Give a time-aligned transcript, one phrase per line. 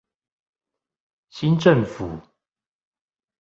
[1.29, 2.09] 新政府